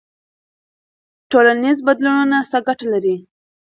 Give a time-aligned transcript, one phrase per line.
[1.31, 3.15] ټولنیز بدلونونه څه ګټه لري؟